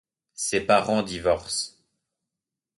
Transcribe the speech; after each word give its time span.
Ses 0.33 0.61
parents 0.61 1.03
divorcent. 1.03 1.75